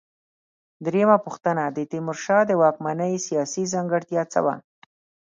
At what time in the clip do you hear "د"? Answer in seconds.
1.69-1.77, 2.47-2.51